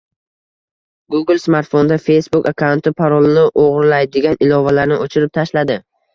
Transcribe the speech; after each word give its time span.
Google 1.15 1.37
smartfondan 1.43 2.01
Facebook 2.05 2.49
akkaunti 2.53 2.95
parolini 3.03 3.45
o‘g‘irlaydigan 3.67 4.43
ilovalarni 4.49 5.01
o‘chirib 5.07 5.37
tashladi 5.41 5.81